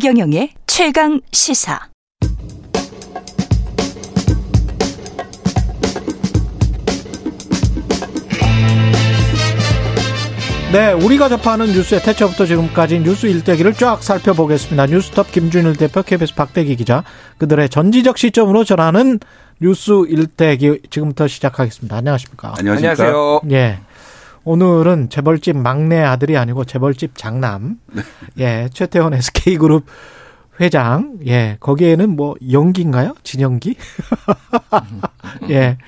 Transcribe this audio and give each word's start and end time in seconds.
최경영의 0.00 0.48
최강 0.66 1.20
시사. 1.30 1.78
네, 10.72 10.92
우리가 10.94 11.28
접하는 11.28 11.66
뉴스의 11.66 12.00
태초부터 12.00 12.46
지금까지 12.46 13.00
뉴스 13.00 13.26
일대기를 13.26 13.74
쫙 13.74 14.02
살펴보겠습니다. 14.02 14.86
뉴스톱 14.86 15.32
김준일 15.32 15.76
대표, 15.76 16.02
KBS 16.02 16.34
박대기 16.34 16.76
기자, 16.76 17.04
그들의 17.36 17.68
전지적 17.68 18.16
시점으로 18.16 18.64
전하는 18.64 19.20
뉴스 19.60 19.90
일대기 20.08 20.80
지금부터 20.88 21.28
시작하겠습니다. 21.28 21.98
안녕하십니까? 21.98 22.54
안녕하십니까? 22.58 23.02
안녕하세요. 23.02 23.40
예. 23.50 23.80
오늘은 24.44 25.10
재벌집 25.10 25.56
막내 25.56 26.00
아들이 26.00 26.36
아니고 26.36 26.64
재벌집 26.64 27.16
장남, 27.16 27.78
네. 27.92 28.02
예, 28.38 28.68
최태원 28.72 29.12
SK그룹 29.14 29.84
회장, 30.60 31.18
예, 31.26 31.56
거기에는 31.60 32.16
뭐 32.16 32.34
연기인가요? 32.50 33.14
진연기? 33.22 33.76
예, 35.50 35.78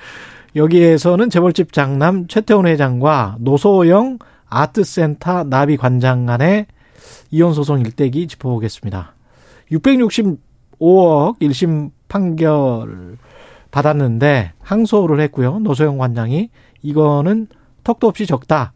여기에서는 0.55 1.29
재벌집 1.29 1.73
장남 1.73 2.27
최태원 2.27 2.67
회장과 2.67 3.37
노소영 3.39 4.19
아트센터 4.47 5.45
나비 5.45 5.77
관장 5.77 6.27
간의 6.27 6.67
이혼 7.31 7.53
소송 7.53 7.79
일대기 7.79 8.27
짚어보겠습니다. 8.27 9.15
665억 9.71 11.39
1심 11.39 11.89
판결 12.07 13.17
받았는데 13.71 14.53
항소를 14.59 15.19
했고요. 15.21 15.57
노소영 15.59 15.97
관장이 15.97 16.51
이거는 16.83 17.47
턱도 17.83 18.07
없이 18.07 18.25
적다. 18.25 18.73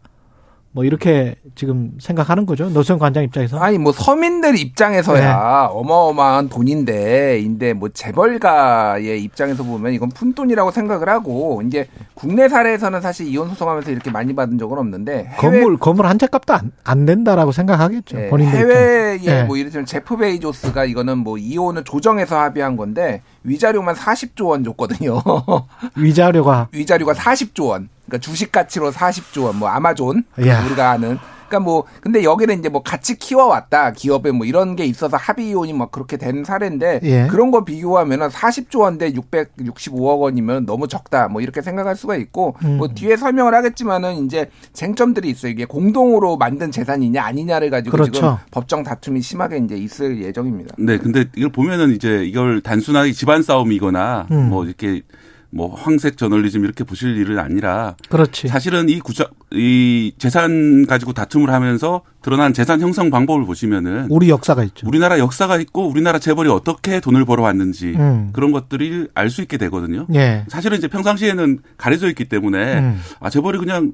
뭐 0.74 0.84
이렇게 0.84 1.34
지금 1.56 1.94
생각하는 2.00 2.46
거죠. 2.46 2.70
노선 2.70 3.00
관장 3.00 3.24
입장에서. 3.24 3.58
아니 3.58 3.80
뭐 3.80 3.92
서민들 3.92 4.60
입장에서야 4.60 5.20
네. 5.22 5.68
어마어마한 5.72 6.50
돈인데 6.50 7.40
인데 7.40 7.74
뭐 7.74 7.90
재벌가의 7.90 9.24
입장에서 9.24 9.64
보면 9.64 9.94
이건 9.94 10.10
푼돈이라고 10.10 10.70
생각을 10.70 11.10
하고 11.10 11.64
이제 11.66 11.88
국내 12.14 12.48
사례에서는 12.48 13.02
사실 13.02 13.28
이혼 13.28 13.50
소송하면서 13.50 13.90
이렇게 13.90 14.12
많이 14.12 14.36
받은 14.36 14.60
적은 14.60 14.78
없는데 14.78 15.32
건물 15.38 15.78
건물 15.78 16.06
한 16.06 16.20
채 16.20 16.28
값도 16.28 16.54
안, 16.54 16.72
안 16.84 17.06
된다라고 17.08 17.52
생각하겠죠. 17.52 18.18
네, 18.18 18.30
본인들 18.30 18.58
해외에 18.60 19.18
네. 19.18 19.44
뭐 19.46 19.58
이를테면 19.58 19.86
제프 19.88 20.18
베이조스가 20.18 20.86
이거는 20.86 21.18
뭐 21.20 21.40
이혼을 21.40 21.86
조정해서 21.86 22.38
합의한 22.38 22.76
건데 22.76 23.22
위자료만 23.44 23.96
40조 23.96 24.48
원 24.50 24.64
줬거든요. 24.64 25.24
위자료가 25.96 26.68
위자료가 26.72 27.14
40조 27.14 27.70
원. 27.70 27.90
그러니까 28.08 28.18
주식 28.20 28.52
가치로 28.52 28.92
40조 28.92 29.46
원, 29.46 29.58
뭐 29.58 29.70
아마존 29.70 30.24
우리가 30.38 30.92
아는. 30.92 31.20
그러니까 31.48 31.60
뭐 31.62 31.86
근데 32.02 32.24
여기는 32.24 32.60
이제 32.60 32.70
뭐 32.70 32.84
같이 32.84 33.18
키워왔다 33.18 33.94
기업에 33.94 34.32
뭐 34.32 34.46
이런 34.46 34.76
게 34.76 34.86
있어서 34.86 35.18
합의 35.18 35.50
이혼이 35.50 35.74
막 35.74 35.92
그렇게 35.92 36.18
된 36.18 36.44
사례인데 36.44 37.00
예. 37.04 37.28
그런 37.28 37.52
거 37.52 37.64
비교하면은 37.64 38.28
40조 38.28 38.82
원대 38.82 39.12
665억 39.12 40.20
원이면 40.20 40.66
너무 40.66 40.88
적다 40.88 41.30
뭐 41.30 41.42
이렇게 41.42 41.62
생각할 41.62 41.96
수가 41.96 42.18
있고 42.18 42.56
음. 42.64 42.78
뭐 42.78 42.90
뒤에 42.90 43.16
설명을 43.16 43.54
하겠지만은 43.56 44.26
이제 44.26 44.50
쟁점들이 44.74 45.30
있어요 45.30 45.52
이게 45.52 45.66
공동으로 45.66 46.38
만든 46.38 46.72
재산이냐 46.72 47.24
아니냐를 47.24 47.70
가지고 47.70 47.92
그렇죠. 47.96 48.12
지금 48.12 48.36
법정 48.52 48.84
다툼이 48.84 49.22
심하게 49.22 49.58
이제 49.58 49.76
있을 49.76 50.22
예정입니다. 50.22 50.76
네, 50.78 50.98
근데 50.98 51.26
이걸 51.36 51.52
보면은 51.52 51.96
이제 51.96 52.26
이걸 52.26 52.62
단순하게 52.62 53.14
집안 53.14 53.42
싸움이거나 53.42 54.28
음. 54.32 54.50
뭐 54.50 54.66
이렇게 54.66 55.02
뭐 55.50 55.74
황색 55.76 56.18
저널리즘 56.18 56.64
이렇게 56.66 56.84
보실 56.84 57.16
일은 57.18 57.40
아니라 57.40 57.96
그렇지. 58.10 58.48
사실은 58.50 58.90
이 58.90 59.00
구자 59.00 59.28
이 59.52 60.12
재산 60.18 60.86
가지고 60.86 61.14
다툼을 61.14 61.52
하면서 61.52 62.02
드러난 62.22 62.54
재산 62.54 62.82
형성 62.82 63.10
방법을 63.10 63.46
보시면은 63.46 64.08
우리 64.10 64.30
역사가 64.30 64.64
있죠. 64.66 64.86
우리나라 64.88 65.20
역사가 65.20 65.58
있고 65.60 65.88
우리나라 65.88 66.20
재벌이 66.20 66.50
어떻게 66.50 67.00
돈을 67.00 67.24
벌어왔는지 67.26 67.94
음. 67.96 68.30
그런 68.34 68.52
것들을 68.52 69.10
알 69.14 69.30
수 69.30 69.42
있게 69.42 69.58
되거든요. 69.58 70.06
예. 70.16 70.46
사실은 70.50 70.78
이제 70.78 70.88
평상시에는 70.88 71.60
가려져 71.78 72.08
있기 72.10 72.26
때문에 72.26 72.80
음. 72.80 73.00
아 73.20 73.30
재벌이 73.30 73.58
그냥 73.58 73.94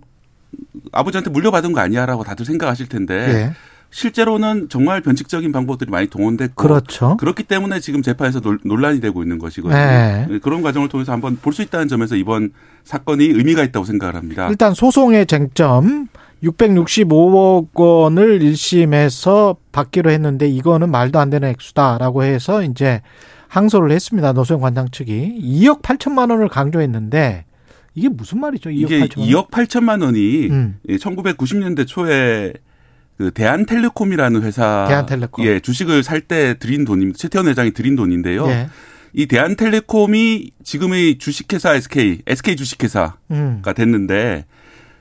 아버지한테 0.91 1.29
물려받은 1.31 1.73
거 1.73 1.81
아니야라고 1.81 2.23
다들 2.23 2.45
생각하실 2.45 2.87
텐데 2.89 3.13
예. 3.15 3.53
실제로는 3.93 4.69
정말 4.69 5.01
변칙적인 5.01 5.51
방법들이 5.51 5.91
많이 5.91 6.07
동원됐고 6.07 6.55
그렇죠. 6.55 7.15
그렇기 7.17 7.43
때문에 7.43 7.79
지금 7.79 8.01
재판에서 8.01 8.41
논란이 8.63 8.99
되고 9.01 9.21
있는 9.21 9.37
것이거든요. 9.37 9.77
네. 9.77 10.39
그런 10.41 10.63
과정을 10.63 10.89
통해서 10.89 11.11
한번 11.11 11.37
볼 11.41 11.53
수 11.53 11.61
있다는 11.61 11.87
점에서 11.87 12.15
이번 12.15 12.49
사건이 12.83 13.23
의미가 13.25 13.63
있다고 13.65 13.85
생각을 13.85 14.15
합니다. 14.15 14.47
일단 14.49 14.73
소송의 14.73 15.27
쟁점 15.27 16.07
665억 16.43 17.67
원을 17.75 18.39
1심에서 18.39 19.57
받기로 19.71 20.09
했는데 20.09 20.47
이거는 20.47 20.89
말도 20.89 21.19
안 21.19 21.29
되는 21.29 21.47
액수다라고 21.49 22.23
해서 22.23 22.63
이제 22.63 23.01
항소를 23.49 23.91
했습니다. 23.91 24.33
노소영 24.33 24.61
관장 24.61 24.89
측이 24.91 25.39
2억 25.43 25.83
8천만 25.83 26.31
원을 26.31 26.49
강조했는데 26.49 27.45
이게 27.93 28.09
무슨 28.09 28.39
말이죠? 28.39 28.71
2억 28.71 28.73
이게 28.73 28.99
8천만 29.01 29.19
원? 29.19 29.27
2억 29.29 29.49
8천만 29.51 30.03
원이 30.03 30.47
음. 30.49 30.77
1990년대 30.89 31.85
초에 31.85 32.53
그 33.17 33.31
대한텔레콤이라는 33.31 34.41
회사 34.43 34.85
대한텔레콤. 34.87 35.45
예, 35.45 35.59
주식을 35.59 36.03
살때 36.03 36.55
드린 36.59 36.85
돈입니다. 36.85 37.17
최태원 37.17 37.47
회장이 37.47 37.71
드린 37.71 37.95
돈인데요. 37.95 38.47
예. 38.47 38.69
이 39.13 39.27
대한텔레콤이 39.27 40.51
지금의 40.63 41.19
주식회사 41.19 41.75
SK, 41.75 42.23
SK 42.25 42.55
주식회사가 42.55 43.15
음. 43.31 43.61
됐는데 43.75 44.45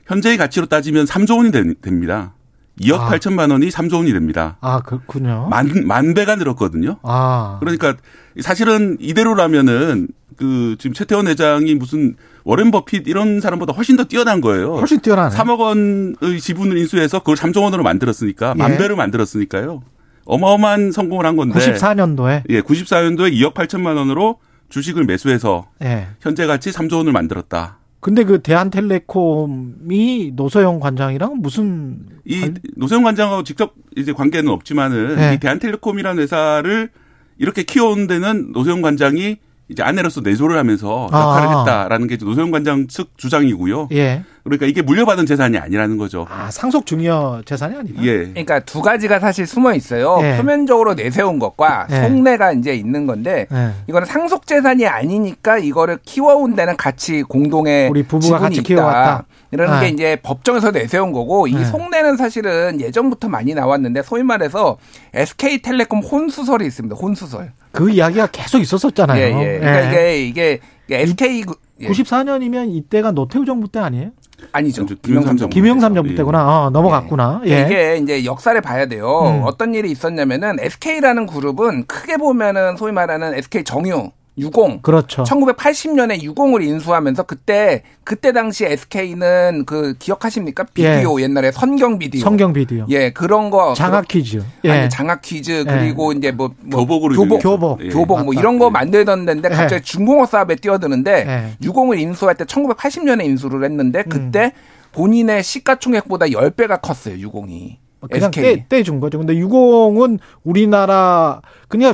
현재의 0.05 0.37
가치로 0.37 0.67
따지면 0.67 1.05
3조 1.05 1.37
원이 1.37 1.75
됩니다. 1.81 2.33
2억 2.79 2.99
아. 2.99 3.09
8천만 3.11 3.51
원이 3.51 3.69
3조 3.69 3.97
원이 3.97 4.13
됩니다. 4.13 4.57
아, 4.61 4.81
그렇군요. 4.81 5.47
만, 5.49 5.85
만 5.85 6.13
배가 6.13 6.35
늘었거든요. 6.35 6.97
아. 7.03 7.57
그러니까 7.59 7.95
사실은 8.41 8.97
이대로라면은 8.99 10.07
그 10.35 10.75
지금 10.79 10.93
최태원 10.93 11.27
회장이 11.27 11.75
무슨 11.75 12.15
워렌 12.43 12.71
버핏 12.71 13.07
이런 13.07 13.39
사람보다 13.39 13.73
훨씬 13.73 13.95
더 13.95 14.03
뛰어난 14.03 14.41
거예요. 14.41 14.75
훨씬 14.75 14.99
뛰어나네. 14.99 15.35
3억 15.35 15.59
원의 15.59 16.39
지분을 16.41 16.77
인수해서 16.77 17.19
그걸 17.19 17.35
3조 17.35 17.61
원으로 17.63 17.83
만들었으니까 17.83 18.53
예. 18.55 18.59
만 18.59 18.77
배를 18.77 18.95
만들었으니까요. 18.95 19.83
어마어마한 20.25 20.91
성공을 20.91 21.25
한 21.25 21.35
건데. 21.35 21.59
94년도에 21.59 22.43
예, 22.49 22.61
94년도에 22.61 23.33
2억 23.33 23.53
8천만 23.53 23.97
원으로 23.97 24.39
주식을 24.69 25.03
매수해서 25.05 25.67
예. 25.83 26.07
현재 26.21 26.47
가치 26.47 26.71
3조 26.71 26.97
원을 26.97 27.11
만들었다. 27.11 27.77
근데 28.03 28.25
그 28.25 28.41
대한텔레콤이 28.41 30.33
노소영 30.35 30.81
관장이랑 30.81 31.37
무슨 31.37 32.05
이 32.25 32.41
관... 32.41 32.57
노소영 32.75 33.01
관장하고 33.01 33.43
직접 33.43 33.75
이제 33.95 34.11
관계는 34.11 34.51
없지만은 34.51 35.15
네. 35.15 35.33
이 35.33 35.39
대한텔레콤이라는 35.39 36.21
회사를 36.21 36.89
이렇게 37.37 37.63
키워온 37.63 38.07
데는 38.07 38.51
노소영 38.51 38.81
관장이 38.81 39.37
이제 39.69 39.81
아내로서 39.81 40.21
내조를 40.21 40.57
하면서 40.57 41.07
역할을 41.11 41.47
아. 41.47 41.59
했다라는 41.59 42.07
게 42.07 42.17
노소영 42.17 42.51
관장 42.51 42.87
측 42.87 43.17
주장이고요. 43.17 43.89
예. 43.93 44.23
그러니까 44.43 44.65
이게 44.65 44.81
물려받은 44.81 45.25
재산이 45.25 45.57
아니라는 45.57 45.97
거죠. 45.97 46.27
아, 46.29 46.51
상속 46.51 46.85
중요 46.85 47.41
재산이 47.45 47.77
아니다. 47.77 48.03
예. 48.03 48.25
그러니까 48.27 48.59
두 48.59 48.81
가지가 48.81 49.19
사실 49.19 49.47
숨어 49.47 49.73
있어요. 49.73 50.19
예. 50.21 50.35
표면적으로 50.37 50.95
내세운 50.95 51.39
것과 51.39 51.87
예. 51.91 52.01
속내가 52.01 52.51
이제 52.51 52.75
있는 52.75 53.07
건데 53.07 53.47
예. 53.53 53.71
이거는 53.87 54.05
상속 54.05 54.45
재산이 54.47 54.85
아니니까 54.85 55.59
이거를 55.59 55.99
키워온 56.03 56.55
데는 56.55 56.75
같이 56.75 57.23
공동의 57.23 57.89
우리 57.89 58.03
부부가 58.03 58.39
같이 58.39 58.59
있다. 58.59 58.67
키워왔다. 58.67 59.23
이러는 59.51 59.79
게 59.79 59.85
예. 59.85 59.89
이제 59.89 60.17
법정에서 60.21 60.71
내세운 60.71 61.13
거고 61.13 61.47
이 61.47 61.55
예. 61.55 61.63
속내는 61.63 62.17
사실은 62.17 62.81
예전부터 62.81 63.29
많이 63.29 63.53
나왔는데 63.53 64.01
소위 64.03 64.23
말해서 64.23 64.77
SK텔레콤 65.13 65.99
혼수설이 65.99 66.65
있습니다. 66.65 66.95
혼수설. 66.97 67.53
그 67.73 67.89
이야기가 67.89 68.27
계속 68.27 68.59
있었었잖아요. 68.59 69.19
예, 69.19 69.55
예. 69.55 69.59
그러니까 69.59 70.01
이게 70.01 70.59
이게 70.87 71.01
SK 71.01 71.43
94년이면 71.81 72.73
이때가 72.73 73.11
노태우 73.11 73.45
정부 73.45 73.67
때 73.67 73.79
아니에요? 73.79 74.11
아니죠. 74.51 74.85
김영삼 74.85 75.37
정부. 75.37 75.53
김영삼 75.53 75.95
정부 75.95 76.15
때구나. 76.15 76.65
어, 76.65 76.69
넘어갔구나. 76.69 77.41
예. 77.45 77.51
예. 77.51 77.65
이게 77.65 77.97
이제 77.97 78.25
역사를 78.25 78.59
봐야 78.61 78.85
돼요. 78.85 79.07
음. 79.25 79.41
어떤 79.43 79.73
일이 79.73 79.89
있었냐면은 79.89 80.57
SK라는 80.59 81.25
그룹은 81.25 81.87
크게 81.87 82.17
보면은 82.17 82.77
소위 82.77 82.91
말하는 82.91 83.33
SK 83.33 83.63
정유 83.63 84.11
유공. 84.37 84.79
그렇죠. 84.81 85.23
1980년에 85.23 86.21
유공을 86.21 86.63
인수하면서 86.63 87.23
그때 87.23 87.83
그때 88.03 88.31
당시 88.31 88.65
SK는 88.65 89.63
그 89.65 89.93
기억하십니까? 89.99 90.65
비디오 90.73 91.19
예. 91.19 91.23
옛날에 91.23 91.51
선경 91.51 91.99
비디오. 91.99 92.21
선경 92.21 92.53
비디오. 92.53 92.85
예, 92.89 93.11
그런 93.11 93.49
거 93.49 93.73
장학 93.75 94.07
퀴즈. 94.07 94.43
예. 94.65 94.71
아니, 94.71 94.89
장학 94.89 95.21
퀴즈 95.21 95.63
그리고 95.65 96.13
예. 96.13 96.17
이제 96.17 96.31
뭐, 96.31 96.53
뭐 96.61 96.79
교복으로 96.79 97.15
교복 97.15 97.41
교복 97.41 97.83
예. 97.83 97.89
교복 97.89 98.23
뭐 98.23 98.33
이런 98.33 98.57
거 98.57 98.69
만들던 98.69 99.25
데인데 99.25 99.49
예. 99.51 99.55
갑자기 99.55 99.83
중공업 99.83 100.29
사업에 100.29 100.55
뛰어드는데 100.55 101.25
예. 101.27 101.57
유공을 101.63 101.99
인수할 101.99 102.35
때 102.35 102.43
1980년에 102.45 103.25
인수를 103.25 103.63
했는데 103.63 104.03
그때 104.03 104.45
음. 104.45 104.51
본인의 104.93 105.43
시가총액보다 105.43 106.27
10배가 106.27 106.79
컸어요, 106.81 107.17
유공이. 107.17 107.79
그냥 108.11 108.31
SK. 108.33 108.43
떼, 108.43 108.65
떼준 108.69 108.99
거죠. 108.99 109.17
근데 109.17 109.35
유공은 109.35 110.19
우리나라 110.43 111.41
그냥 111.67 111.93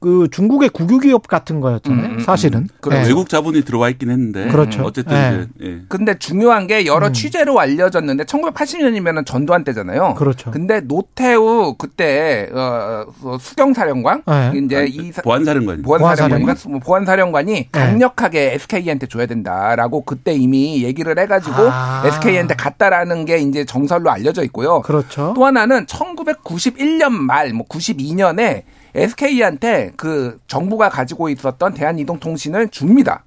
그 0.00 0.28
중국의 0.30 0.68
국유 0.68 1.00
기업 1.00 1.26
같은 1.26 1.60
거였잖아요. 1.60 2.06
음, 2.06 2.10
음, 2.10 2.14
음. 2.18 2.20
사실은. 2.20 2.68
그 2.80 2.90
네. 2.90 3.02
외국 3.06 3.28
자본이 3.28 3.64
들어와 3.64 3.88
있긴 3.88 4.10
했는데. 4.10 4.48
그렇죠. 4.48 4.84
어쨌든 4.84 5.14
네. 5.14 5.46
이제. 5.58 5.68
예. 5.68 5.82
근데 5.88 6.18
중요한 6.18 6.66
게 6.66 6.86
여러 6.86 7.08
음. 7.08 7.12
취재로 7.12 7.58
알려졌는데 7.58 8.24
1980년이면 8.24 9.26
전두환 9.26 9.64
때잖아요. 9.64 10.14
그렇죠. 10.14 10.50
근데 10.50 10.80
노태우 10.80 11.74
그때 11.76 12.48
어, 12.52 13.06
어 13.22 13.38
수경 13.40 13.74
사령관 13.74 14.22
네. 14.26 14.52
이제 14.64 14.76
아니, 14.76 14.90
이 14.90 15.12
보안 15.24 15.44
사령관 15.44 15.82
보안 15.82 16.16
사령관 16.16 16.56
뭐 16.68 16.78
보안 16.78 17.04
사령관이 17.04 17.52
네. 17.52 17.68
강력하게 17.72 18.54
SK한테 18.54 19.06
줘야 19.06 19.26
된다라고 19.26 20.02
그때 20.02 20.32
이미 20.32 20.84
얘기를 20.84 21.18
해가지고 21.18 21.56
아. 21.58 22.02
SK한테 22.06 22.54
갔다라는 22.54 23.24
게 23.24 23.38
이제 23.38 23.64
정설로 23.64 24.10
알려져 24.10 24.44
있고요. 24.44 24.82
그렇죠. 24.82 25.32
또 25.34 25.44
하나는 25.44 25.86
1991년 25.86 27.10
말 27.10 27.56
뭐 27.56 27.66
92년에 27.66 28.62
SK한테 28.96 29.92
그 29.96 30.38
정부가 30.46 30.88
가지고 30.88 31.28
있었던 31.28 31.74
대한이동통신을 31.74 32.68
줍니다. 32.70 33.24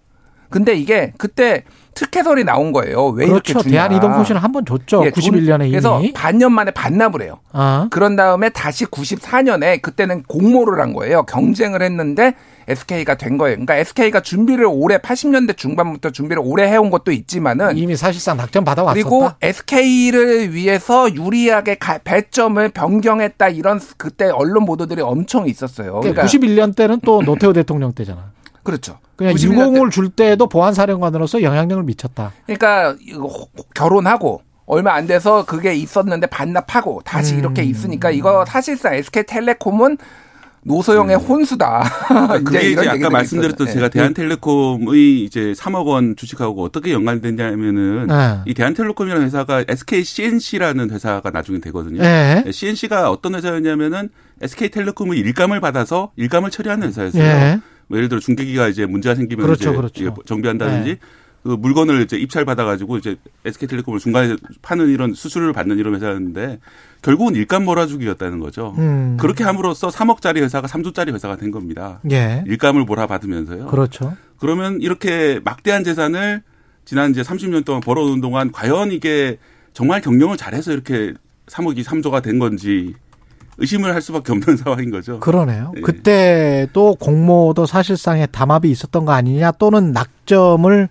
근데 0.50 0.74
이게 0.74 1.14
그때 1.20 1.64
특혜설이 1.94 2.44
나온 2.44 2.72
거예요. 2.72 3.08
왜 3.10 3.28
그렇죠. 3.28 3.52
이렇게 3.52 3.64
주냐. 3.70 3.72
대한이동통신을 3.88 4.42
한 4.42 4.52
번 4.52 4.66
줬죠. 4.66 5.06
예, 5.06 5.12
91년에 5.12 5.62
이미. 5.62 5.72
그래서 5.72 6.02
반년 6.16 6.54
만에 6.54 6.72
반납을 6.72 7.22
해요. 7.22 7.40
아. 7.52 7.88
그런 7.92 8.16
다음에 8.16 8.50
다시 8.50 8.86
94년에 8.86 9.82
그때는 9.82 10.24
공모를 10.24 10.82
한 10.82 10.94
거예요. 10.94 11.24
경쟁을 11.24 11.84
했는데 11.84 12.34
SK가 12.70 13.16
된 13.16 13.38
거예요. 13.38 13.56
그러니까 13.56 13.76
SK가 13.76 14.22
준비를 14.22 14.66
오래 14.70 14.98
80년대 14.98 15.58
중반부터 15.58 16.12
준비를 16.12 16.42
오래 16.46 16.68
해온 16.68 16.90
것도 16.90 17.12
있지만은 17.12 17.78
이미 17.78 17.96
사실상 17.96 18.38
낙점 18.38 18.64
받아왔었다. 18.64 18.94
그리고 18.94 19.32
SK를 19.42 20.54
위해서 20.54 21.14
유리하게 21.14 21.80
배점을 22.04 22.70
변경했다 22.70 23.50
이런 23.50 23.80
그때 23.98 24.30
언론 24.30 24.66
보도들이 24.66 25.02
엄청 25.02 25.48
있었어요. 25.48 26.00
그러니까 26.00 26.26
91년 26.26 26.76
때는 26.76 27.00
또 27.02 27.22
노태우 27.22 27.54
대통령 27.54 27.92
때잖아. 27.94 28.32
그렇죠. 28.64 29.00
그냥 29.16 29.34
유공을 29.38 29.90
줄 29.90 30.10
때도 30.10 30.48
보안사령관으로서 30.48 31.42
영향력을 31.42 31.84
미쳤다. 31.84 32.32
그러니까 32.46 32.96
결혼하고 33.74 34.42
얼마 34.66 34.94
안 34.94 35.08
돼서 35.08 35.44
그게 35.46 35.74
있었는데 35.74 36.28
반납하고 36.28 37.02
다시 37.04 37.34
음. 37.34 37.40
이렇게 37.40 37.64
있으니까 37.64 38.12
이거 38.12 38.46
사실상 38.46 38.94
SK텔레콤은 38.94 39.98
노소영의 40.64 41.16
음. 41.16 41.22
혼수다. 41.22 41.84
그러니까 42.08 42.40
그게 42.44 42.72
이제, 42.72 42.90
아까 42.90 43.10
말씀드렸던 43.10 43.68
네. 43.68 43.74
제가 43.74 43.90
대한텔레콤의 43.90 45.24
이제 45.24 45.54
3억 45.54 45.86
원 45.86 46.16
주식하고 46.16 46.64
어떻게 46.64 46.92
연관됐냐면은 46.92 48.08
네. 48.08 48.40
이 48.46 48.54
대한텔레콤이라는 48.54 49.26
회사가 49.26 49.66
SK 49.68 50.04
CNC라는 50.04 50.92
회사가 50.92 51.30
나중에 51.32 51.60
되거든요. 51.60 52.02
네. 52.02 52.44
CNC가 52.52 53.10
어떤 53.10 53.36
회사였냐면은 53.36 54.10
SK텔레콤의 54.42 55.20
일감을 55.20 55.60
받아서 55.60 56.12
일감을 56.16 56.52
처리하는 56.52 56.88
회사였어요. 56.88 57.24
네. 57.24 57.60
뭐 57.88 57.98
예를 57.98 58.10
들어 58.10 58.20
중계기가 58.20 58.68
이제 58.68 58.86
문제가 58.86 59.16
생기면 59.16 59.46
그렇죠, 59.46 59.72
이제 59.72 59.78
그렇죠. 59.78 60.16
정비한다든지 60.26 60.90
네. 60.90 61.00
그 61.44 61.50
물건을 61.50 62.02
이제 62.02 62.18
입찰 62.18 62.46
받아가지고 62.46 62.98
이제 62.98 63.16
SK텔레콤을 63.46 64.00
중간에 64.00 64.36
파는 64.62 64.90
이런 64.90 65.14
수수료를 65.14 65.54
받는 65.54 65.78
이런 65.80 65.96
회사였는데 65.96 66.60
결국은 67.02 67.36
일감 67.36 67.64
몰아주기였다는 67.66 68.40
거죠. 68.40 68.74
음. 68.78 69.18
그렇게 69.20 69.44
함으로써 69.44 69.88
3억짜리 69.88 70.42
회사가 70.42 70.68
3조짜리 70.68 71.14
회사가 71.14 71.38
된 71.38 71.52
겁니다. 71.52 72.00
예. 72.12 72.44
일감을 72.46 72.84
몰아받으면서요. 72.84 73.68
그렇죠. 73.68 74.16
그러면 74.38 74.82
이렇게 74.82 75.40
막대한 75.44 75.84
재산을 75.84 76.42
지난 76.86 77.12
이제 77.12 77.22
30년 77.22 77.64
동안 77.66 77.82
벌어오는 77.82 78.20
동안 78.20 78.52
과연 78.52 78.92
이게 78.92 79.38
정말 79.74 80.02
경영을 80.02 80.38
잘해서 80.38 80.72
이렇게 80.72 81.14
3억이 81.48 81.84
3조가 81.84 82.22
된 82.22 82.40
건지 82.40 82.96
의심을 83.60 83.94
할 83.94 84.02
수밖에 84.02 84.32
없는 84.32 84.58
상황인 84.58 84.90
거죠. 84.90 85.20
그러네요. 85.20 85.74
예. 85.78 85.82
그때도 85.82 86.96
공모도 86.96 87.66
사실상의 87.66 88.28
담합이 88.32 88.70
있었던 88.72 89.06
거 89.06 89.12
아니냐 89.14 89.52
또는 89.54 89.92
낙점을 89.92 90.90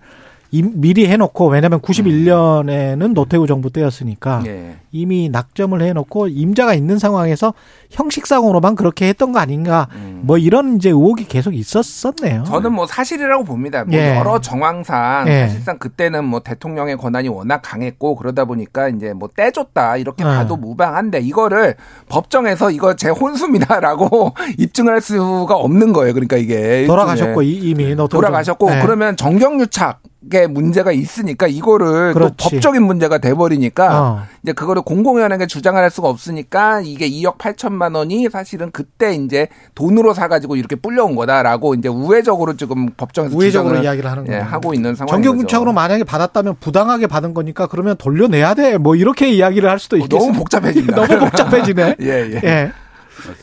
미리 0.51 1.07
해놓고 1.07 1.47
왜냐하면 1.47 1.79
91년에는 1.79 3.13
노태우 3.13 3.45
정부 3.45 3.69
때였으니까 3.69 4.41
예. 4.47 4.77
이미 4.91 5.29
낙점을 5.29 5.79
해놓고 5.79 6.27
임자가 6.27 6.73
있는 6.73 6.97
상황에서 6.97 7.53
형식상으로만 7.91 8.75
그렇게 8.75 9.07
했던 9.07 9.31
거 9.31 9.39
아닌가 9.39 9.87
음. 9.93 10.21
뭐 10.23 10.39
이런 10.39 10.77
이제 10.77 10.89
의혹이 10.89 11.27
계속 11.27 11.53
있었었네요. 11.53 12.45
저는 12.45 12.73
뭐 12.73 12.87
사실이라고 12.87 13.43
봅니다. 13.43 13.83
뭐 13.85 13.93
예. 13.95 14.15
여러 14.17 14.39
정황상 14.39 15.27
예. 15.27 15.47
사실상 15.47 15.77
그때는 15.77 16.25
뭐 16.25 16.39
대통령의 16.39 16.97
권한이 16.97 17.27
워낙 17.27 17.61
강했고 17.63 18.15
그러다 18.15 18.45
보니까 18.45 18.89
이제 18.89 19.13
뭐 19.13 19.29
떼줬다 19.35 19.97
이렇게 19.97 20.23
예. 20.23 20.27
봐도 20.27 20.57
무방한데 20.57 21.19
이거를 21.19 21.75
법정에서 22.07 22.71
이거 22.71 22.95
제 22.95 23.09
혼수입니다라고 23.09 24.33
입증을 24.57 24.93
할 24.93 25.01
수가 25.01 25.55
없는 25.55 25.93
거예요. 25.93 26.13
그러니까 26.13 26.37
이게 26.37 26.85
돌아가셨고 26.87 27.43
이미 27.43 27.95
돌아가셨고 27.95 28.69
네. 28.69 28.81
그러면 28.81 29.15
정경유착 29.15 30.01
의 30.31 30.47
문제가 30.47 30.91
있으니까 30.91 31.47
이거를 31.47 32.13
또 32.13 32.29
법적인 32.35 32.83
문제가 32.83 33.19
돼버리니까 33.19 34.01
어. 34.01 34.21
이제 34.43 34.51
그거를 34.51 34.81
공공연하게 34.81 35.47
주장을 35.47 35.81
할 35.81 35.89
수가 35.89 36.09
없으니까 36.09 36.81
이게 36.81 37.09
2억 37.09 37.37
8천만 37.37 37.95
원이 37.95 38.27
사실은 38.29 38.69
그때 38.71 39.15
이제 39.15 39.47
돈으로 39.75 40.13
사가지고 40.13 40.57
이렇게 40.57 40.75
불려온 40.75 41.15
거다라고 41.15 41.73
이제 41.73 41.87
우회적으로 41.87 42.57
지금 42.57 42.89
법정에서 42.97 43.35
우회적으로 43.35 43.81
이야기를 43.81 44.11
하는. 44.11 44.27
예, 44.27 44.35
하고 44.35 44.73
있는 44.73 44.93
상황이죠. 44.93 45.15
정경분착으로 45.15 45.71
만약에 45.71 46.03
받았다면 46.03 46.57
부당하게 46.59 47.07
받은 47.07 47.33
거니까 47.33 47.67
그러면 47.67 47.95
돌려내야 47.95 48.55
돼. 48.55 48.77
뭐 48.77 48.97
이렇게 48.97 49.29
이야기를 49.29 49.69
할 49.69 49.79
수도 49.79 49.95
있겠어. 49.95 50.17
어, 50.17 50.19
너무 50.19 50.37
복잡해진다. 50.37 50.95
너무 51.07 51.19
복잡해지네. 51.19 51.95
예, 52.03 52.07
예. 52.07 52.41
예. 52.43 52.71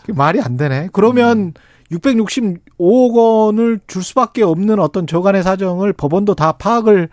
말이 0.08 0.43
안 0.43 0.58
되네. 0.58 0.90
그러면 0.93 1.38
음. 1.38 1.52
665억 1.90 3.14
원을 3.14 3.80
줄 3.86 4.02
수밖에 4.02 4.42
없는 4.42 4.78
어떤 4.78 5.06
저간의 5.06 5.42
사정을 5.42 5.92
법원도 5.92 6.34
다 6.34 6.52
파악을 6.52 7.08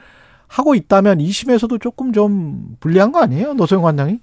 하고 0.47 0.75
있다면 0.75 1.19
2심에서도 1.19 1.81
조금 1.81 2.13
좀 2.13 2.75
불리한 2.79 3.11
거 3.11 3.21
아니에요? 3.21 3.53
노소영 3.53 3.83
관장이? 3.83 4.19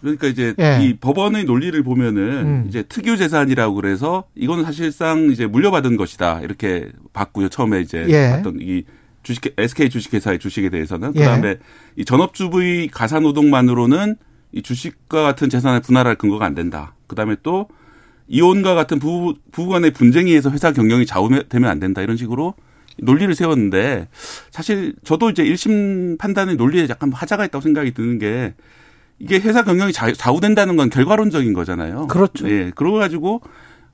그러니까 0.00 0.26
이제 0.26 0.54
예. 0.58 0.80
이 0.82 0.96
법원의 0.96 1.44
논리를 1.44 1.80
보면은 1.82 2.22
음. 2.22 2.64
이제 2.68 2.82
특유 2.82 3.16
재산이라고 3.16 3.74
그래서 3.74 4.24
이거는 4.34 4.64
사실상 4.64 5.30
이제 5.30 5.46
물려받은 5.46 5.96
것이다 5.96 6.40
이렇게 6.40 6.88
봤고요 7.12 7.48
처음에 7.48 7.80
이제 7.80 8.04
예. 8.08 8.30
봤던 8.30 8.58
이 8.60 8.82
주식 9.22 9.54
SK 9.56 9.90
주식회사의 9.90 10.40
주식에 10.40 10.70
대해서는 10.70 11.12
예. 11.14 11.20
그다음에 11.20 11.48
예. 11.48 11.58
이 11.96 12.04
전업주부의 12.04 12.88
가사 12.88 13.20
노동만으로는 13.20 14.16
이 14.52 14.62
주식과 14.62 15.22
같은 15.22 15.48
재산을 15.48 15.80
분할할 15.80 16.16
근거가 16.16 16.44
안 16.44 16.54
된다. 16.54 16.94
그다음에 17.06 17.36
또 17.42 17.68
이혼과 18.32 18.74
같은 18.74 18.98
부부, 18.98 19.34
부부 19.52 19.70
간의 19.70 19.90
분쟁에 19.90 20.30
의해서 20.30 20.50
회사 20.50 20.72
경영이 20.72 21.04
좌우되면 21.04 21.70
안 21.70 21.78
된다. 21.78 22.00
이런 22.00 22.16
식으로 22.16 22.54
논리를 22.98 23.32
세웠는데 23.34 24.08
사실 24.50 24.94
저도 25.04 25.28
이제 25.28 25.44
1심 25.44 26.18
판단의 26.18 26.56
논리에 26.56 26.86
약간 26.88 27.12
하자가 27.12 27.44
있다고 27.44 27.60
생각이 27.60 27.92
드는 27.92 28.18
게 28.18 28.54
이게 29.18 29.38
회사 29.38 29.62
경영이 29.62 29.92
좌우된다는 29.92 30.76
건 30.76 30.88
결과론적인 30.88 31.52
거잖아요. 31.52 32.06
그렇죠. 32.06 32.50
예. 32.50 32.72
그러고 32.74 32.98
가지고 32.98 33.42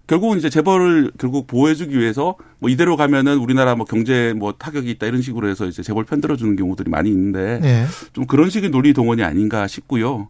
결국은 0.07 0.39
이제 0.39 0.49
재벌을 0.49 1.11
결국 1.19 1.49
보호해주기 1.49 1.99
위해서 1.99 2.37
뭐 2.61 2.71
이대로 2.71 2.97
가면은 2.97 3.39
우리나라 3.39 3.75
뭐 3.75 3.85
경제 3.85 4.33
뭐 4.37 4.53
타격이 4.53 4.89
있다 4.93 5.07
이런 5.07 5.21
식으로 5.21 5.49
해서 5.49 5.67
이제 5.67 5.83
재벌 5.83 6.05
편들어주는 6.05 6.55
경우들이 6.55 6.91
많이 6.91 7.11
있는데 7.11 7.59
네. 7.61 7.87
좀 8.13 8.25
그런 8.25 8.51
식의 8.51 8.71
논리 8.71 8.93
동원이 8.93 9.25
아닌가 9.25 9.67
싶고요. 9.67 10.29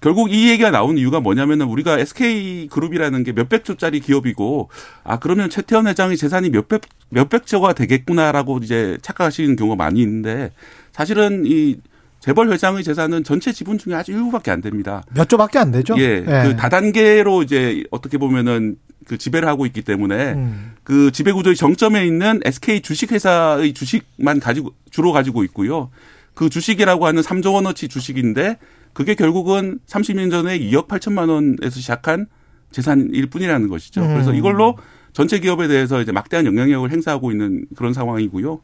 결국 0.00 0.32
이 0.32 0.48
얘기가 0.48 0.70
나온 0.70 0.96
이유가 0.96 1.20
뭐냐면은 1.20 1.66
우리가 1.66 1.98
SK 1.98 2.68
그룹이라는 2.68 3.22
게 3.22 3.32
몇백 3.32 3.64
조짜리 3.64 4.00
기업이고 4.00 4.70
아 5.04 5.18
그러면 5.18 5.50
최태원 5.50 5.86
회장의 5.86 6.16
재산이 6.16 6.50
몇백 6.50 6.82
몇백 7.10 7.46
조가 7.46 7.74
되겠구나라고 7.74 8.58
이제 8.62 8.96
착각하시는 9.02 9.56
경우가 9.56 9.76
많이 9.76 10.00
있는데 10.00 10.52
사실은 10.92 11.44
이 11.46 11.76
재벌 12.18 12.50
회장의 12.50 12.84
재산은 12.84 13.24
전체 13.24 13.52
지분 13.52 13.78
중에 13.78 13.94
아주 13.94 14.12
일부밖에 14.12 14.50
안 14.50 14.60
됩니다. 14.60 15.02
몇 15.14 15.28
조밖에 15.28 15.58
안 15.58 15.70
되죠? 15.70 15.94
예. 15.98 16.24
예. 16.26 16.42
그 16.44 16.56
다단계로 16.56 17.42
이제 17.42 17.82
어떻게 17.90 18.18
보면은 18.18 18.76
그 19.06 19.16
지배를 19.16 19.48
하고 19.48 19.64
있기 19.66 19.82
때문에 19.82 20.32
음. 20.34 20.72
그 20.84 21.10
지배 21.10 21.32
구조의 21.32 21.56
정점에 21.56 22.06
있는 22.06 22.40
SK 22.44 22.82
주식회사의 22.82 23.72
주식만 23.72 24.40
가지고 24.40 24.72
주로 24.90 25.12
가지고 25.12 25.44
있고요. 25.44 25.90
그 26.34 26.50
주식이라고 26.50 27.06
하는 27.06 27.22
3조 27.22 27.54
원어치 27.54 27.88
주식인데 27.88 28.58
그게 28.92 29.14
결국은 29.14 29.78
30년 29.86 30.30
전에 30.30 30.58
2억 30.58 30.88
8천만 30.88 31.28
원에서 31.30 31.80
시작한 31.80 32.26
재산일 32.70 33.26
뿐이라는 33.26 33.68
것이죠. 33.68 34.02
음. 34.02 34.08
그래서 34.08 34.32
이걸로 34.32 34.76
전체 35.12 35.38
기업에 35.40 35.68
대해서 35.68 36.00
이제 36.00 36.12
막대한 36.12 36.46
영향력을 36.46 36.90
행사하고 36.90 37.30
있는 37.30 37.66
그런 37.76 37.92
상황이고요. 37.92 38.60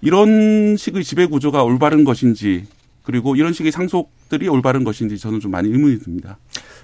이런 0.00 0.76
식의 0.76 1.02
지배 1.02 1.26
구조가 1.26 1.62
올바른 1.62 2.04
것인지 2.04 2.66
그리고 3.02 3.36
이런 3.36 3.52
식의 3.52 3.72
상속들이 3.72 4.48
올바른 4.48 4.84
것인지 4.84 5.18
저는 5.18 5.40
좀 5.40 5.50
많이 5.50 5.70
의문이 5.70 5.98
듭니다. 6.00 6.38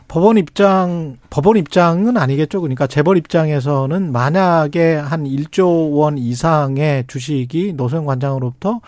법원 0.08 0.38
입장, 0.38 1.18
법원 1.28 1.56
입장은 1.58 2.16
아니겠죠. 2.16 2.60
그러니까 2.60 2.86
재벌 2.86 3.18
입장에서는 3.18 4.10
만약에 4.10 4.94
한 4.94 5.24
1조 5.24 5.92
원 5.92 6.18
이상의 6.18 7.04
주식이 7.08 7.74
노소영 7.74 8.06
관장으로부터 8.06 8.80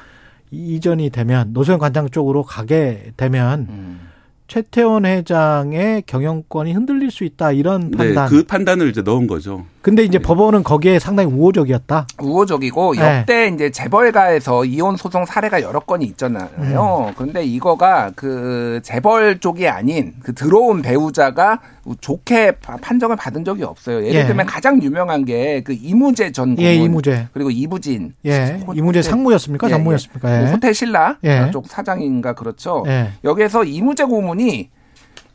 이전이 0.56 1.10
되면 1.10 1.52
노소영 1.52 1.78
관장 1.78 2.08
쪽으로 2.08 2.42
가게 2.42 3.12
되면 3.16 3.66
음. 3.68 4.00
최태원 4.48 5.04
회장의 5.04 6.04
경영권이 6.06 6.72
흔들릴 6.72 7.10
수 7.10 7.24
있다 7.24 7.50
이런 7.50 7.90
네, 7.90 7.96
판단. 7.96 8.28
네, 8.28 8.30
그 8.30 8.44
판단을 8.44 8.88
이제 8.88 9.02
넣은 9.02 9.26
거죠. 9.26 9.64
근데 9.82 10.04
이제 10.04 10.18
네. 10.18 10.22
법원은 10.22 10.62
거기에 10.62 11.00
상당히 11.00 11.32
우호적이었다. 11.32 12.06
우호적이고 12.20 12.94
네. 12.94 13.18
역대 13.18 13.48
이제 13.48 13.70
재벌가에서 13.70 14.64
이혼 14.64 14.96
소송 14.96 15.24
사례가 15.24 15.62
여러 15.62 15.80
건이 15.80 16.04
있잖아요. 16.06 16.48
음. 16.58 17.12
그런데 17.16 17.44
이거가 17.44 18.12
그 18.14 18.80
재벌 18.84 19.40
쪽이 19.40 19.68
아닌 19.68 20.14
그 20.22 20.32
들어온 20.32 20.80
배우자가 20.80 21.60
좋게 21.94 22.52
판정을 22.60 23.16
받은 23.16 23.44
적이 23.44 23.62
없어요. 23.64 23.98
예를 24.04 24.20
예. 24.22 24.26
들면 24.26 24.46
가장 24.46 24.82
유명한 24.82 25.24
게 25.24 25.62
그 25.64 25.72
이무재 25.72 26.32
전 26.32 26.54
고문 26.56 26.64
예, 26.70 26.74
이무재. 26.74 27.28
그리고 27.32 27.50
이부진. 27.50 28.14
예. 28.24 28.60
호, 28.66 28.74
이무재 28.74 29.02
상무였습니까? 29.02 29.68
예, 29.68 29.70
전무였습니까? 29.72 30.36
예. 30.36 30.40
뭐 30.42 30.50
호텔 30.52 30.74
신라 30.74 31.18
예. 31.24 31.50
쪽 31.52 31.66
사장인가 31.68 32.34
그렇죠. 32.34 32.84
예. 32.86 33.12
여기에서 33.24 33.64
이무재 33.64 34.04
고문이 34.04 34.70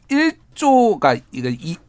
1조가 0.10 1.22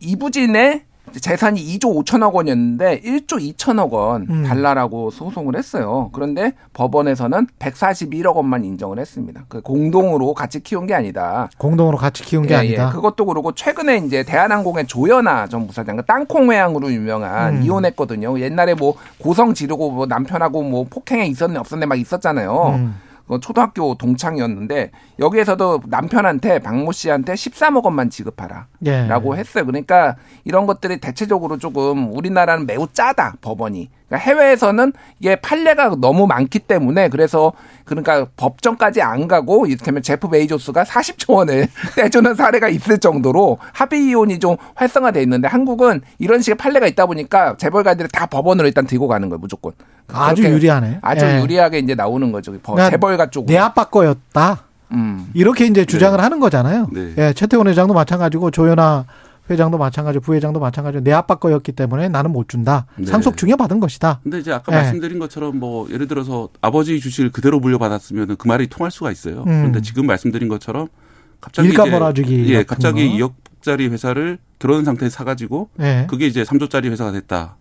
이부진의 0.00 0.83
재산이 1.11 1.61
2조 1.78 2.04
5천억 2.04 2.32
원이었는데 2.32 3.00
1조 3.00 3.56
2천억 3.56 3.90
원 3.90 4.26
음. 4.30 4.44
달라라고 4.44 5.11
소송을 5.11 5.56
했어요. 5.56 6.11
그런데 6.12 6.52
법원에서는 6.73 7.49
141억 7.59 8.37
원만 8.37 8.64
인정을 8.64 8.99
했습니다. 8.99 9.44
그 9.49 9.61
공동으로 9.61 10.32
같이 10.32 10.61
키운 10.61 10.87
게 10.87 10.94
아니다. 10.94 11.50
공동으로 11.59 11.99
같이 11.99 12.23
키운 12.23 12.47
게 12.47 12.54
예, 12.54 12.54
예. 12.54 12.59
아니다. 12.61 12.88
예. 12.88 12.92
그것도 12.92 13.26
그러고 13.26 13.52
최근에 13.52 13.99
이제 13.99 14.23
대한항공의 14.23 14.87
조연아 14.87 15.49
전 15.49 15.66
부사장 15.66 15.97
그 15.97 16.04
땅콩 16.04 16.52
회항으로 16.52 16.92
유명한 16.92 17.56
음. 17.56 17.62
이혼했거든요. 17.62 18.38
옛날에 18.40 18.75
뭐 18.75 18.94
고성 19.18 19.54
지르고 19.54 19.90
뭐 19.90 20.06
남편하고 20.06 20.62
뭐 20.62 20.87
폭행에 20.88 21.26
있었네 21.26 21.59
없었네 21.59 21.87
막 21.87 21.99
있었잖아요. 21.99 22.75
음. 22.76 22.94
초등학교 23.40 23.94
동창이었는데 23.94 24.90
여기에서도 25.18 25.82
남편한테 25.86 26.58
박모 26.58 26.92
씨한테 26.92 27.34
13억 27.34 27.84
원만 27.84 28.10
지급하라라고 28.10 29.36
예. 29.36 29.38
했어요. 29.38 29.66
그러니까 29.66 30.16
이런 30.44 30.66
것들이 30.66 31.00
대체적으로 31.00 31.58
조금 31.58 32.14
우리나라는 32.16 32.66
매우 32.66 32.88
짜다 32.92 33.34
법원이. 33.40 33.90
그러니까 34.08 34.30
해외에서는 34.30 34.92
이게 35.20 35.36
판례가 35.36 35.96
너무 35.98 36.26
많기 36.26 36.58
때문에 36.58 37.08
그래서 37.08 37.52
그러니까 37.84 38.26
법정까지 38.36 39.00
안 39.00 39.26
가고 39.26 39.66
이를테면 39.66 40.02
제프 40.02 40.28
베이조스가 40.28 40.84
40조 40.84 41.34
원을 41.34 41.66
떼주는 41.96 42.34
사례가 42.34 42.68
있을 42.68 42.98
정도로 42.98 43.58
합의 43.72 44.06
이혼이 44.06 44.38
좀 44.38 44.56
활성화돼 44.74 45.22
있는데 45.22 45.48
한국은 45.48 46.02
이런 46.18 46.42
식의 46.42 46.56
판례가 46.56 46.86
있다 46.86 47.06
보니까 47.06 47.56
재벌가들이 47.56 48.08
다 48.12 48.26
법원으로 48.26 48.66
일단 48.68 48.86
들고 48.86 49.08
가는 49.08 49.28
거예요 49.28 49.38
무조건. 49.38 49.72
아주 50.12 50.45
유리하네. 50.45 50.99
아주 51.02 51.25
예. 51.25 51.40
유리하게 51.40 51.78
이제 51.78 51.95
나오는 51.95 52.31
거죠. 52.33 52.52
그러니까 52.62 52.90
재벌가 52.90 53.31
쪽. 53.31 53.47
내 53.47 53.57
아빠 53.57 53.85
거였다. 53.85 54.64
음. 54.92 55.31
이렇게 55.35 55.66
이제 55.66 55.85
주장을 55.85 56.16
네. 56.16 56.23
하는 56.23 56.40
거잖아요. 56.40 56.88
네. 56.92 57.14
예, 57.19 57.33
최태원 57.33 57.66
회장도 57.69 57.95
마찬가지고 57.95 58.50
조현아 58.50 59.07
회장도 59.50 59.76
마찬가지, 59.76 60.19
부회장도 60.21 60.61
마찬가지로 60.61 61.02
내 61.02 61.12
아빠 61.12 61.35
거였기 61.35 61.73
때문에 61.73 62.09
나는 62.09 62.31
못 62.31 62.49
준다. 62.49 62.87
네. 62.97 63.07
상속 63.07 63.37
중에 63.37 63.57
받은 63.57 63.81
것이다. 63.81 64.21
근데 64.23 64.38
이제 64.38 64.52
아까 64.52 64.71
네. 64.71 64.78
말씀드린 64.78 65.19
것처럼 65.19 65.59
뭐 65.59 65.88
예를 65.90 66.07
들어서 66.07 66.49
아버지 66.61 67.00
주식을 67.00 67.33
그대로 67.33 67.59
물려받았으면 67.59 68.37
그 68.37 68.47
말이 68.47 68.69
통할 68.69 68.90
수가 68.90 69.11
있어요. 69.11 69.40
음. 69.40 69.45
그런데 69.45 69.81
지금 69.81 70.07
말씀드린 70.07 70.49
것처럼 70.49 70.88
갑자기 71.40 71.69
일가 71.69 71.87
몰아주기 71.87 72.54
예, 72.54 72.62
갑자기 72.62 73.19
거. 73.19 73.31
2억짜리 73.62 73.90
회사를 73.90 74.38
결혼 74.61 74.85
상태에서 74.85 75.12
사가지고 75.16 75.71
네. 75.75 76.07
그게 76.09 76.26
이제 76.28 76.45
3조짜리 76.45 76.85
회사가 76.90 77.11
됐다. 77.11 77.57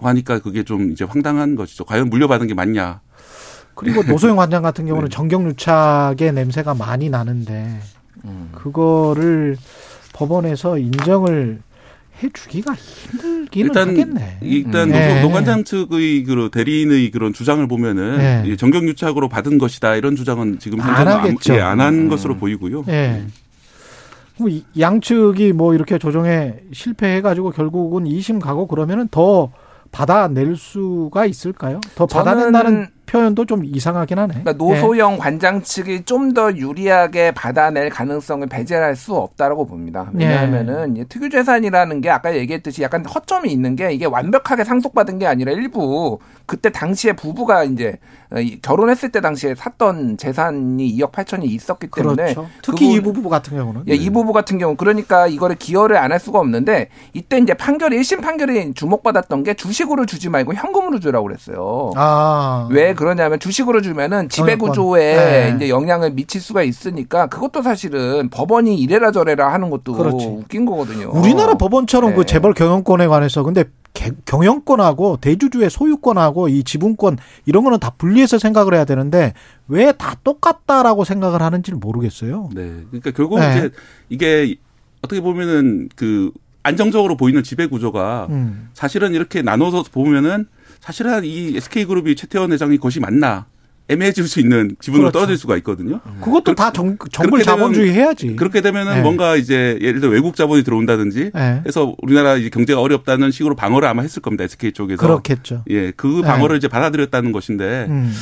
네. 0.00 0.06
하니까 0.06 0.38
그게 0.38 0.62
좀 0.62 0.90
이제 0.92 1.04
황당한 1.04 1.54
것이죠. 1.56 1.84
과연 1.84 2.10
물려받은 2.10 2.46
게 2.46 2.54
맞냐? 2.54 3.00
그리고 3.74 4.02
노소영 4.02 4.36
관장 4.36 4.62
같은 4.62 4.86
경우는 4.86 5.08
네. 5.08 5.14
정경유착의 5.14 6.32
냄새가 6.32 6.74
많이 6.74 7.08
나는데 7.08 7.80
음. 8.24 8.50
그거를 8.52 9.56
법원에서 10.12 10.78
인정을 10.78 11.60
해주기가 12.22 12.74
힘들기는 12.74 13.68
일단, 13.68 13.88
하겠네. 13.88 14.38
일단 14.42 14.90
네. 14.90 15.22
노관장 15.22 15.64
측의 15.64 16.24
그 16.24 16.50
대리인의 16.52 17.10
그런 17.10 17.32
주장을 17.32 17.66
보면은 17.66 18.18
네. 18.18 18.56
정경유착으로 18.56 19.28
받은 19.28 19.58
것이다 19.58 19.96
이런 19.96 20.16
주장은 20.16 20.58
지금 20.58 20.80
현재는 20.80 21.36
예, 21.50 21.60
안한 21.60 21.94
음. 21.94 22.08
것으로 22.08 22.36
보이고요. 22.36 22.84
네. 22.84 23.24
양측이 24.78 25.52
뭐 25.52 25.74
이렇게 25.74 25.98
조정에 25.98 26.54
실패해가지고 26.72 27.50
결국은 27.50 28.04
2심 28.04 28.40
가고 28.40 28.66
그러면은 28.66 29.08
더 29.10 29.52
받아낼 29.92 30.56
수가 30.56 31.26
있을까요? 31.26 31.80
더 31.94 32.06
받아낸다는 32.06 32.88
표현도 33.10 33.44
좀 33.46 33.64
이상하긴 33.64 34.18
하네. 34.18 34.34
그러니까 34.42 34.52
노소영 34.52 35.12
네. 35.12 35.18
관장 35.18 35.62
측이 35.62 36.04
좀 36.04 36.30
더 36.30 36.54
유리하게 36.54 37.32
받아낼 37.32 37.90
가능성을 37.90 38.46
배제할 38.46 38.94
수 38.94 39.16
없다라고 39.16 39.66
봅니다. 39.66 40.08
왜냐하면은 40.12 40.94
네. 40.94 41.04
특유재산이라는 41.08 42.00
게 42.02 42.10
아까 42.10 42.36
얘기했듯이 42.36 42.82
약간 42.82 43.04
허점이 43.04 43.50
있는 43.50 43.74
게 43.74 43.92
이게 43.92 44.04
완벽하게 44.06 44.62
상속받은 44.62 45.18
게 45.18 45.26
아니라 45.26 45.50
일부 45.50 46.20
그때 46.46 46.70
당시에 46.70 47.14
부부가 47.14 47.64
이제 47.64 47.98
어, 48.30 48.36
결혼했을 48.62 49.10
때 49.10 49.20
당시에 49.20 49.56
샀던 49.56 50.18
재산이 50.18 50.96
2억 50.98 51.10
8천이 51.10 51.44
있었기 51.46 51.88
때문에 51.88 52.34
그렇죠. 52.34 52.46
특히 52.62 52.92
이 52.92 53.00
부부 53.00 53.28
같은 53.28 53.56
경우는 53.56 53.82
예, 53.88 53.94
이 53.94 54.08
부부 54.10 54.32
같은 54.32 54.58
경우 54.58 54.76
그러니까 54.76 55.26
이거를 55.26 55.56
기여를 55.56 55.96
안 55.96 56.10
할 56.12 56.18
수가 56.20 56.38
없는데 56.40 56.88
이때 57.12 57.38
이제 57.38 57.54
판결이 57.54 57.96
1심 58.00 58.20
판결이 58.22 58.74
주목받았던 58.74 59.42
게 59.44 59.54
주식으로 59.54 60.06
주지 60.06 60.28
말고 60.28 60.54
현금으로 60.54 60.98
주라고 61.00 61.26
그랬어요. 61.26 61.92
아. 61.96 62.68
왜 62.70 62.94
그러냐면 63.00 63.40
주식으로 63.40 63.80
주면은 63.80 64.28
지배 64.28 64.56
구조에 64.56 65.16
네. 65.16 65.52
이제 65.56 65.68
영향을 65.70 66.10
미칠 66.10 66.38
수가 66.38 66.62
있으니까 66.62 67.28
그것도 67.28 67.62
사실은 67.62 68.28
법원이 68.28 68.76
이래라 68.78 69.10
저래라 69.10 69.54
하는 69.54 69.70
것도 69.70 69.94
그렇지. 69.94 70.26
웃긴 70.26 70.66
거거든요. 70.66 71.10
우리나라 71.10 71.54
법원처럼 71.54 72.10
그 72.10 72.14
네. 72.14 72.16
그 72.20 72.26
재벌 72.26 72.52
경영권에 72.52 73.06
관해서 73.06 73.42
근데 73.42 73.64
경영권하고 74.26 75.16
대주주의 75.22 75.70
소유권하고 75.70 76.48
이 76.48 76.62
지분권 76.62 77.16
이런 77.46 77.64
거는 77.64 77.78
다 77.80 77.90
분리해서 77.96 78.38
생각을 78.38 78.74
해야 78.74 78.84
되는데 78.84 79.32
왜 79.66 79.92
다 79.92 80.14
똑같다라고 80.22 81.04
생각을 81.04 81.40
하는지를 81.40 81.78
모르겠어요. 81.78 82.50
네. 82.54 82.70
그러니까 82.90 83.12
결국 83.12 83.40
네. 83.40 83.50
이제 83.56 83.70
이게 84.10 84.56
어떻게 85.00 85.22
보면은 85.22 85.88
그 85.96 86.32
안정적으로 86.62 87.16
보이는 87.16 87.42
지배 87.42 87.66
구조가 87.66 88.26
음. 88.28 88.68
사실은 88.74 89.14
이렇게 89.14 89.40
나눠서 89.40 89.84
보면은 89.90 90.46
사실은 90.80 91.24
이 91.24 91.56
SK그룹이 91.56 92.16
최태원 92.16 92.52
회장이 92.52 92.78
것이 92.78 93.00
맞나 93.00 93.46
애매해질 93.88 94.26
수 94.28 94.38
있는 94.38 94.76
지분으로 94.80 95.10
그렇죠. 95.10 95.18
떨어질 95.18 95.36
수가 95.36 95.56
있거든요. 95.58 96.00
음. 96.06 96.20
그것도 96.22 96.54
다 96.54 96.72
정, 96.72 96.96
정글 97.10 97.42
자본주의 97.42 97.92
해야지. 97.92 98.36
그렇게 98.36 98.60
되면은 98.60 98.94
네. 98.94 99.02
뭔가 99.02 99.34
이제 99.34 99.76
예를 99.80 100.00
들어 100.00 100.12
외국 100.12 100.36
자본이 100.36 100.62
들어온다든지 100.62 101.32
네. 101.34 101.62
해서 101.66 101.94
우리나라 102.00 102.36
이제 102.36 102.50
경제가 102.50 102.80
어렵다는 102.80 103.32
식으로 103.32 103.56
방어를 103.56 103.88
아마 103.88 104.02
했을 104.02 104.22
겁니다. 104.22 104.44
SK 104.44 104.72
쪽에서. 104.72 105.02
그렇겠죠. 105.02 105.64
예, 105.70 105.90
그 105.90 106.22
방어를 106.22 106.54
네. 106.54 106.58
이제 106.58 106.68
받아들였다는 106.68 107.32
것인데 107.32 107.86
음. 107.88 108.12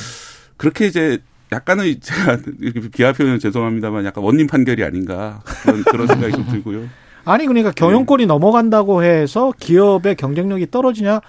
그렇게 0.57 0.87
이제 0.87 1.19
약간은 1.53 1.97
제가 2.01 2.39
이렇게 2.61 2.89
비하 2.89 3.13
표현은 3.13 3.39
죄송합니다만 3.39 4.07
약간 4.07 4.25
원님 4.25 4.47
판결이 4.47 4.83
아닌가 4.85 5.43
그런 5.63 5.85
그런 5.85 6.07
생각이 6.09 6.33
좀 6.33 6.47
들고요. 6.49 6.89
아니 7.27 7.45
그러니까 7.45 7.73
경영권이 7.73 8.23
네. 8.23 8.27
넘어간다고 8.27 9.03
해서 9.03 9.53
기업의 9.61 10.17
경쟁력이 10.17 10.71
떨어지냐? 10.71 11.21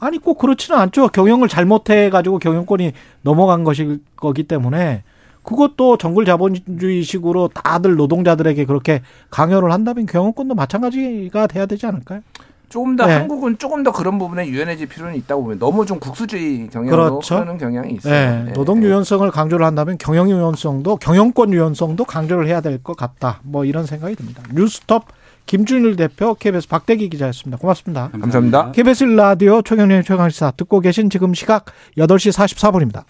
아니 0.00 0.18
꼭 0.18 0.38
그렇지는 0.38 0.78
않죠. 0.80 1.08
경영을 1.08 1.46
잘못해 1.48 2.10
가지고 2.10 2.38
경영권이 2.38 2.92
넘어간 3.22 3.64
것일 3.64 4.00
거기 4.16 4.42
때문에 4.44 5.02
그것도 5.42 5.98
정글 5.98 6.24
자본주의식으로 6.24 7.48
다들 7.54 7.96
노동자들에게 7.96 8.64
그렇게 8.64 9.02
강요를 9.30 9.72
한다면 9.72 10.06
경영권도 10.06 10.54
마찬가지가 10.54 11.46
돼야 11.46 11.66
되지 11.66 11.86
않을까요? 11.86 12.20
조금 12.68 12.94
더 12.94 13.04
네. 13.04 13.14
한국은 13.14 13.58
조금 13.58 13.82
더 13.82 13.90
그런 13.90 14.16
부분에 14.18 14.46
유연해질 14.46 14.86
필요는 14.86 15.16
있다고 15.16 15.42
보면 15.42 15.58
너무 15.58 15.84
좀 15.86 15.98
국수주의 15.98 16.68
경향으로 16.70 17.02
그렇죠. 17.10 17.36
하는 17.38 17.58
경향이 17.58 17.94
있어요. 17.94 18.12
네. 18.12 18.42
네. 18.44 18.52
노동 18.52 18.80
유연성을 18.82 19.28
강조를 19.32 19.66
한다면 19.66 19.98
경영 19.98 20.30
유연성도 20.30 20.96
경영권 20.96 21.52
유연성도 21.52 22.04
강조를 22.04 22.46
해야 22.46 22.60
될 22.60 22.80
것 22.84 22.96
같다. 22.96 23.40
뭐 23.42 23.64
이런 23.64 23.86
생각이 23.86 24.14
듭니다. 24.14 24.42
뉴스톱 24.54 25.04
김준일 25.50 25.96
대표, 25.96 26.34
KBS 26.34 26.68
박대기 26.68 27.08
기자였습니다. 27.08 27.58
고맙습니다. 27.58 28.10
감사합니다. 28.12 28.70
KBS 28.70 29.02
라디오 29.02 29.62
최경련의 29.62 30.04
최강시사 30.04 30.52
듣고 30.52 30.78
계신 30.78 31.10
지금 31.10 31.34
시각 31.34 31.64
8시 31.98 32.32
44분입니다. 32.32 32.98